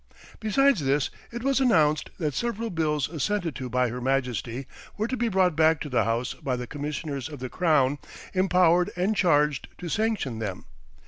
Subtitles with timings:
[0.39, 4.65] Besides this, it was announced that several bills assented to by her Majesty
[4.97, 7.99] were to be brought back to the House by the Commissioners of the Crown
[8.33, 10.65] empowered and charged to sanction them.